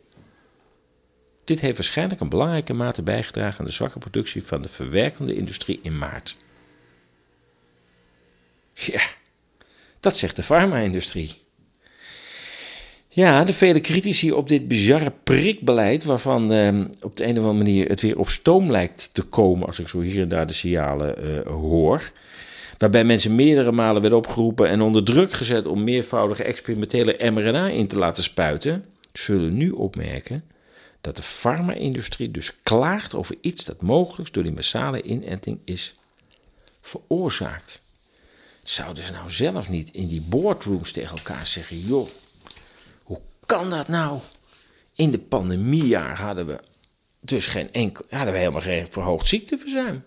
[1.44, 5.80] Dit heeft waarschijnlijk een belangrijke mate bijgedragen aan de zwakke productie van de verwerkende industrie
[5.84, 6.36] in maart.
[8.74, 9.02] Ja,
[10.00, 11.36] dat zegt de farma-industrie.
[13.12, 17.64] Ja, de vele critici op dit bizarre prikbeleid, waarvan eh, op de een of andere
[17.64, 20.54] manier het weer op stoom lijkt te komen, als ik zo hier en daar de
[20.54, 22.12] signalen uh, hoor.
[22.78, 27.88] Waarbij mensen meerdere malen werden opgeroepen en onder druk gezet om meervoudige experimentele mRNA in
[27.88, 30.44] te laten spuiten, zullen nu opmerken
[31.02, 35.96] dat de farma-industrie dus klaagt over iets dat mogelijk door die massale inenting is
[36.82, 37.82] veroorzaakt.
[38.64, 42.08] Zouden ze nou zelf niet in die boardrooms tegen elkaar zeggen: joh,
[43.50, 44.20] kan dat nou?
[44.94, 46.60] In de pandemiejaar hadden we
[47.20, 50.04] dus geen enkel, hadden we helemaal geen verhoogd ziekteverzuim.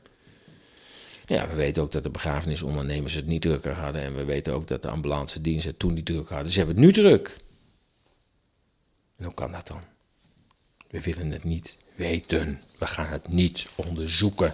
[1.27, 4.03] Ja, we weten ook dat de begrafenisondernemers het niet drukker hadden.
[4.03, 6.53] En we weten ook dat de ambulance diensten het toen niet druk hadden.
[6.53, 7.37] Ze hebben het nu druk.
[9.17, 9.83] En hoe kan dat dan?
[10.91, 12.61] We willen het niet weten.
[12.79, 14.53] We gaan het niet onderzoeken.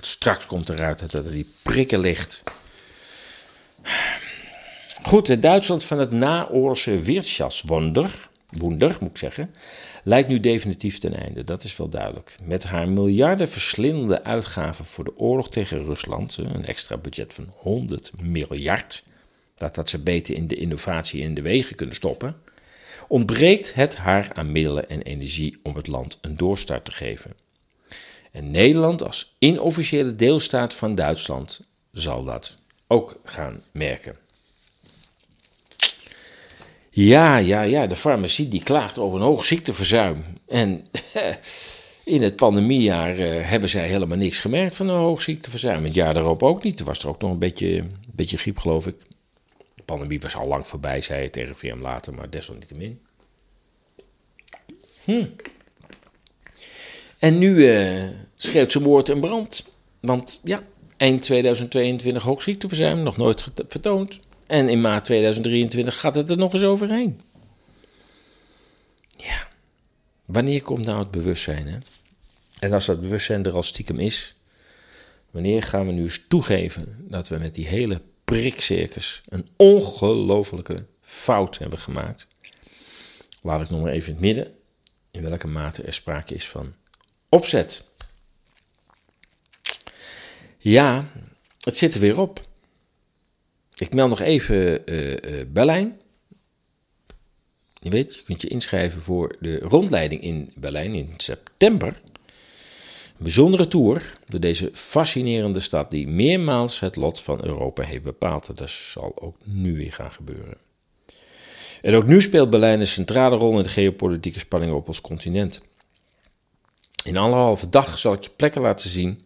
[0.00, 2.42] Straks komt eruit dat er die prikken ligt.
[5.02, 9.54] Goed, het Duitsland van het naoorlogse Wirtschaftswunder, wonder, moet ik zeggen,
[10.02, 11.44] lijkt nu definitief ten einde.
[11.44, 12.38] Dat is wel duidelijk.
[12.44, 18.12] Met haar miljarden verslindende uitgaven voor de oorlog tegen Rusland, een extra budget van 100
[18.20, 19.04] miljard,
[19.56, 22.36] dat dat ze beter in de innovatie in de wegen kunnen stoppen,
[23.08, 27.32] ontbreekt het haar aan middelen en energie om het land een doorstart te geven.
[28.32, 31.60] En Nederland als inofficiële deelstaat van Duitsland
[31.92, 34.16] zal dat ook gaan merken.
[36.94, 40.24] Ja, ja, ja, de farmacie die klaagt over een hoog ziekteverzuim.
[40.46, 40.86] En
[42.04, 45.84] in het pandemiejaar uh, hebben zij helemaal niks gemerkt van een hoog ziekteverzuim.
[45.84, 46.78] Het jaar daarop ook niet.
[46.78, 48.94] Er was er ook nog een beetje, een beetje griep, geloof ik.
[49.74, 53.00] De pandemie was al lang voorbij, zei het tegen VM later, maar desalniettemin.
[55.04, 55.26] Hm.
[57.18, 59.66] En nu uh, schreeuwt ze moord en brand.
[60.00, 60.62] Want ja,
[60.96, 64.20] eind 2022 hoog ziekteverzuim, nog nooit vertoond.
[64.52, 67.20] En in maart 2023 gaat het er nog eens overheen.
[69.16, 69.48] Ja.
[70.24, 71.66] Wanneer komt nou het bewustzijn?
[71.66, 71.78] Hè?
[72.58, 74.34] En als dat bewustzijn er al stiekem is,
[75.30, 81.58] wanneer gaan we nu eens toegeven dat we met die hele prikcircus een ongelofelijke fout
[81.58, 82.26] hebben gemaakt?
[83.42, 84.54] Laat ik nog maar even in het midden
[85.10, 86.74] in welke mate er sprake is van
[87.28, 87.82] opzet.
[90.58, 91.08] Ja,
[91.60, 92.50] het zit er weer op.
[93.82, 95.16] Ik meld nog even uh, uh,
[95.48, 96.00] Berlijn.
[97.80, 101.88] Je weet, je kunt je inschrijven voor de rondleiding in Berlijn in september.
[101.88, 108.56] Een bijzondere tour door deze fascinerende stad die meermaals het lot van Europa heeft bepaald.
[108.56, 110.56] Dat zal ook nu weer gaan gebeuren.
[111.82, 115.62] En ook nu speelt Berlijn een centrale rol in de geopolitieke spanningen op ons continent.
[117.04, 119.20] In anderhalve dag zal ik je plekken laten zien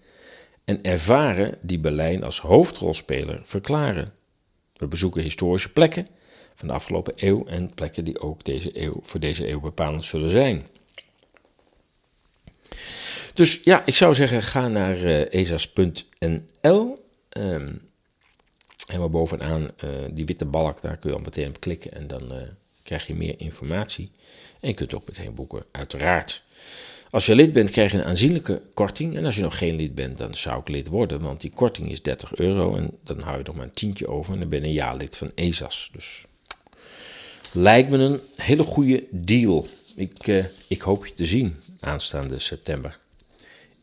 [0.65, 4.15] en ervaren die Berlijn als hoofdrolspeler verklaren.
[4.77, 6.07] We bezoeken historische plekken
[6.55, 10.31] van de afgelopen eeuw en plekken die ook deze eeuw, voor deze eeuw bepalend zullen
[10.31, 10.67] zijn.
[13.35, 17.05] Dus ja, ik zou zeggen, ga naar uh, eh, ezas.nl.
[17.31, 17.81] Um,
[18.87, 22.33] helemaal bovenaan uh, die witte balk, daar kun je al meteen op klikken en dan
[22.33, 22.43] uh,
[22.83, 24.11] krijg je meer informatie.
[24.61, 26.45] En je kunt ook meteen boeken, uiteraard.
[27.11, 29.17] Als je lid bent, krijg je een aanzienlijke korting.
[29.17, 31.21] En als je nog geen lid bent, dan zou ik lid worden.
[31.21, 32.77] Want die korting is 30 euro.
[32.77, 34.33] En dan hou je nog maar een tientje over.
[34.33, 35.91] En dan ben je een jaarlid van ESAS.
[35.93, 36.27] Dus
[37.53, 39.67] lijkt me een hele goede deal.
[39.97, 42.99] Ik, uh, ik hoop je te zien aanstaande september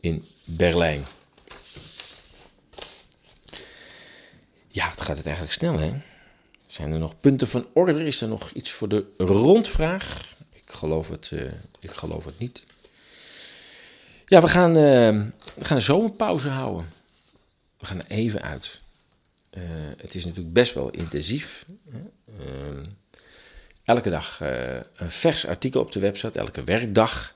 [0.00, 1.04] in Berlijn.
[4.68, 5.92] Ja, het gaat het eigenlijk snel, hè?
[6.66, 8.04] Zijn er nog punten van orde?
[8.04, 10.36] Is er nog iets voor de rondvraag?
[10.52, 12.64] Ik geloof het, uh, ik geloof het niet.
[14.34, 15.22] Ja, we gaan, uh,
[15.54, 16.86] we gaan zomerpauze houden.
[17.78, 18.80] We gaan er even uit.
[19.58, 19.62] Uh,
[19.96, 21.64] het is natuurlijk best wel intensief.
[22.40, 22.84] Ehm,
[23.84, 24.40] elke dag
[24.96, 27.34] een vers artikel op de website, elke werkdag.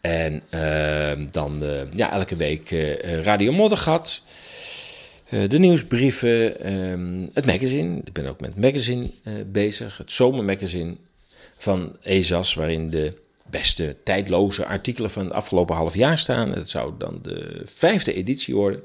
[0.00, 2.70] En ehm, dan ja, elke week
[3.02, 4.22] Radio Moddergat.
[5.28, 8.00] de nieuwsbrieven, ehm, het magazine.
[8.04, 9.10] Ik ben ook met het magazine
[9.46, 9.96] bezig.
[9.96, 10.96] Het zomermagazine
[11.56, 13.16] van ESAS, waarin de
[13.50, 16.52] beste tijdloze artikelen van het afgelopen half jaar staan.
[16.52, 18.82] Het zou dan de vijfde editie worden.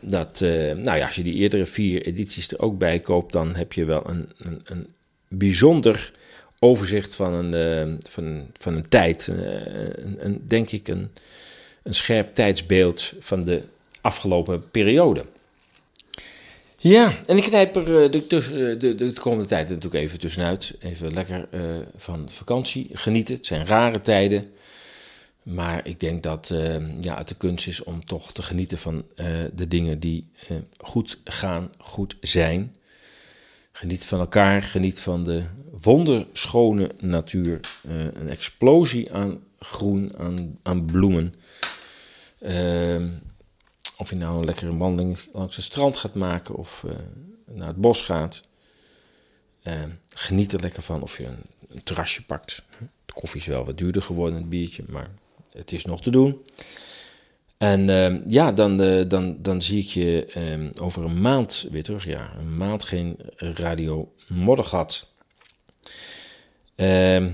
[0.00, 3.54] Dat, uh, nou ja, als je die eerdere vier edities er ook bij koopt, dan
[3.54, 4.86] heb je wel een, een, een
[5.28, 6.12] bijzonder
[6.58, 9.26] overzicht van een, uh, van, van een tijd.
[9.30, 9.36] Uh,
[9.92, 11.10] een, een, denk ik een,
[11.82, 13.62] een scherp tijdsbeeld van de
[14.00, 15.24] afgelopen periode.
[16.82, 20.74] Ja, en ik knijp er eh, de, de, de, de, komende tijd natuurlijk even tussenuit.
[20.78, 21.60] Even lekker uh,
[21.96, 23.34] van vakantie genieten.
[23.34, 24.52] Het zijn rare tijden.
[25.42, 26.54] Maar ik denk dat
[27.00, 29.04] ja, het de kunst is om toch te genieten van
[29.54, 30.28] de dingen die
[30.78, 32.76] goed gaan, goed zijn.
[33.72, 35.44] Geniet van elkaar, geniet van de
[35.82, 37.60] wonderschone natuur.
[38.14, 41.34] een explosie aan groen, aan, aan bloemen.
[44.00, 46.92] Of je nou een lekkere wandeling langs het strand gaat maken of uh,
[47.46, 48.42] naar het bos gaat.
[49.62, 49.74] Uh,
[50.08, 52.62] geniet er lekker van of je een, een, terrasje pakt.
[53.06, 55.10] De koffie is wel wat duurder geworden, het biertje, maar
[55.52, 56.42] het is nog te doen.
[57.58, 58.76] En uh, ja, dan,
[59.08, 62.04] dan, dan zie ik je over een maand weer terug.
[62.04, 65.12] Ja, een maand geen radio moddergat.
[66.76, 67.30] Ehm,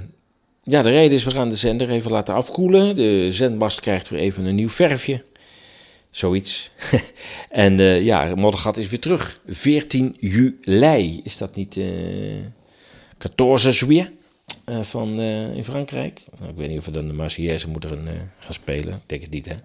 [0.62, 2.96] ja, de reden is, we gaan de zender even laten afkoelen.
[2.96, 5.24] De zendmast krijgt weer even een nieuw verfje.
[6.16, 6.70] Zoiets.
[7.50, 9.40] en uh, ja, Moddergat is weer terug.
[9.46, 11.20] 14 juli.
[11.24, 11.86] Is dat niet uh,
[13.18, 14.10] 14 juillet
[14.68, 16.24] uh, van, uh, in Frankrijk?
[16.38, 18.08] Nou, ik weet niet of we dan de Marseillaise moeten
[18.38, 18.94] gaan spelen.
[18.94, 19.56] Ik denk het niet, hè.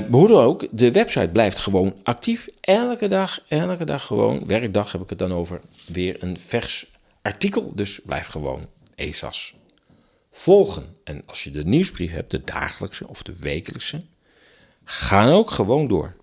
[0.00, 2.48] Uh, hoe dan ook, de website blijft gewoon actief.
[2.60, 6.86] Elke dag, elke dag gewoon, werkdag heb ik het dan over, weer een vers
[7.22, 7.72] artikel.
[7.74, 9.54] Dus blijf gewoon ESAS
[10.32, 10.84] volgen.
[11.04, 14.00] En als je de nieuwsbrief hebt, de dagelijkse of de wekelijkse,
[14.90, 16.14] gaan ook gewoon door.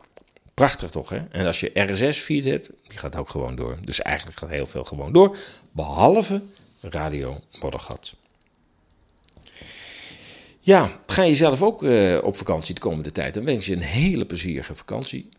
[0.53, 1.17] Prachtig toch, hè?
[1.17, 3.77] En als je RSS-feed hebt, die gaat ook gewoon door.
[3.83, 5.37] Dus eigenlijk gaat heel veel gewoon door,
[5.71, 6.41] behalve
[6.81, 8.15] Radio Moddergat.
[10.59, 13.81] Ja, ga je zelf ook uh, op vakantie de komende tijd, dan wens je een
[13.81, 15.29] hele plezierige vakantie.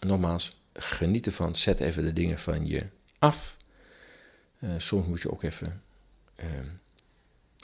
[0.00, 2.86] Nogmaals, geniet ervan, zet even de dingen van je
[3.18, 3.56] af.
[4.60, 5.82] Uh, soms moet je ook even
[6.36, 6.46] uh,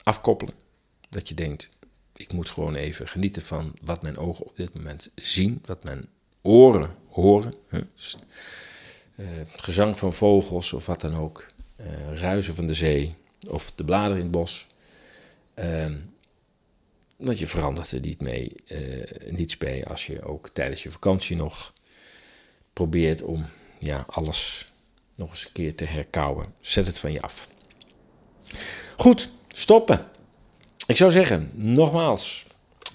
[0.03, 0.53] afkoppelen.
[1.09, 1.69] Dat je denkt,
[2.21, 6.07] ik moet gewoon even genieten van wat mijn ogen op dit moment zien, wat mijn
[6.41, 7.53] oren horen.
[9.17, 11.47] Uh, gezang van vogels of wat dan ook,
[11.79, 13.15] uh, ruizen van de zee
[13.47, 14.67] of de bladeren in het bos.
[15.55, 15.91] Uh,
[17.15, 21.35] want je verandert er niet mee, uh, niets bij als je ook tijdens je vakantie
[21.35, 21.73] nog
[22.73, 23.45] probeert om
[23.79, 24.65] ja, alles
[25.15, 26.53] nog eens een keer te herkauwen.
[26.59, 27.47] Zet het van je af.
[28.97, 30.11] Goed, stoppen.
[30.87, 32.45] Ik zou zeggen, nogmaals,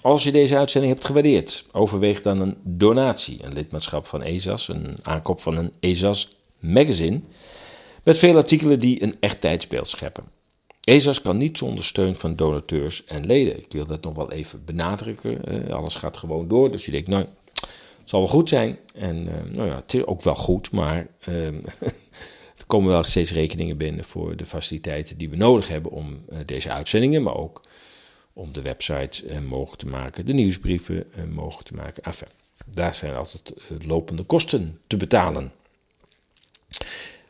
[0.01, 4.97] Als je deze uitzending hebt gewaardeerd, overweeg dan een donatie, een lidmaatschap van ESAS, een
[5.01, 6.29] aankoop van een ESAS
[6.59, 7.21] magazine
[8.03, 10.23] met veel artikelen die een echt tijdsbeeld scheppen.
[10.81, 13.57] ESAS kan niet zonder steun van donateurs en leden.
[13.57, 15.67] Ik wil dat nog wel even benadrukken.
[15.71, 17.25] alles gaat gewoon door, dus je denkt, nou,
[18.07, 18.77] het zal wel goed zijn.
[18.93, 21.55] En eh, nou ja, het is ook wel goed, maar ehm,
[22.59, 26.39] er komen wel steeds rekeningen binnen voor de faciliteiten die we nodig hebben om eh,
[26.45, 27.61] deze uitzendingen, maar ook
[28.37, 32.03] om de website uh, mogelijk te maken, de nieuwsbrieven mogelijk te maken.
[32.03, 32.27] Enfin,
[32.65, 33.53] daar zijn altijd
[33.85, 35.51] lopende kosten te betalen.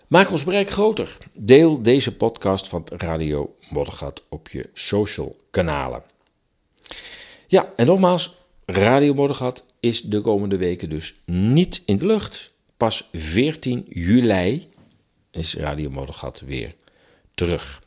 [0.08, 1.18] Maak ons bereik groter.
[1.34, 6.04] Deel deze podcast van Radio Moddergat op je social kanalen.
[7.48, 8.36] Ja, en nogmaals,
[8.66, 12.54] Radio Moddergat is de komende weken dus niet in de lucht.
[12.78, 14.68] Pas 14 juli
[15.32, 16.76] is Radio Moddergat weer
[17.34, 17.84] terug.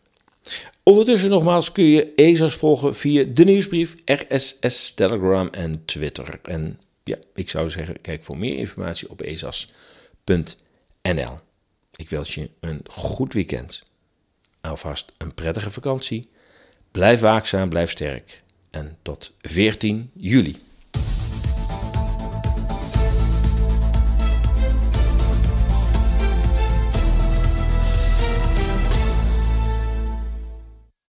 [0.82, 6.40] Ondertussen nogmaals kun je ESA's volgen via de nieuwsbrief, RSS, Telegram en Twitter.
[6.42, 10.48] En ja, ik zou zeggen, kijk voor meer informatie op esas.nl.
[11.96, 13.82] Ik wens je een goed weekend.
[14.60, 16.28] Alvast een prettige vakantie.
[16.90, 18.42] Blijf waakzaam, blijf sterk.
[18.70, 20.56] En tot 14 juli.